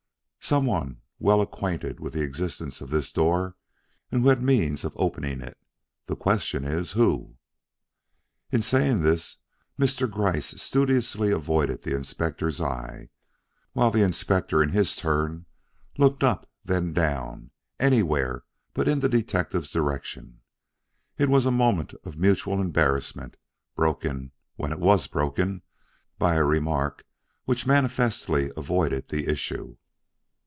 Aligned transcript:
"Some 0.43 0.65
one 0.65 0.99
well 1.17 1.39
acquainted 1.39 2.01
with 2.01 2.11
the 2.11 2.23
existence 2.23 2.81
of 2.81 2.89
this 2.89 3.13
door 3.13 3.55
and 4.11 4.23
who 4.23 4.27
had 4.29 4.41
means 4.43 4.83
of 4.83 4.91
opening 4.97 5.39
it. 5.39 5.55
The 6.07 6.15
question 6.17 6.65
is 6.65 6.91
who?" 6.91 7.37
In 8.51 8.61
saying 8.61 8.99
this, 8.99 9.37
Mr. 9.79 10.11
Gryce 10.11 10.61
studiously 10.61 11.31
avoided 11.31 11.83
the 11.83 11.95
Inspector's 11.95 12.59
eye; 12.59 13.11
while 13.71 13.91
the 13.91 14.01
Inspector 14.01 14.61
in 14.61 14.69
his 14.69 14.95
turn 14.97 15.45
looked 15.97 16.23
up, 16.23 16.49
then 16.65 16.91
down 16.91 17.51
anywhere 17.79 18.43
but 18.73 18.89
in 18.89 18.99
the 18.99 19.07
detective's 19.07 19.71
direction. 19.71 20.41
It 21.17 21.29
was 21.29 21.45
a 21.45 21.51
moment 21.51 21.93
of 22.03 22.17
mutual 22.17 22.59
embarrassment, 22.59 23.37
broken, 23.75 24.33
when 24.57 24.73
it 24.73 24.79
was 24.79 25.07
broken, 25.07 25.61
by 26.17 26.35
a 26.35 26.43
remark 26.43 27.05
which 27.45 27.65
manifestly 27.67 28.51
avoided 28.57 29.07
the 29.07 29.29
issue. 29.29 29.77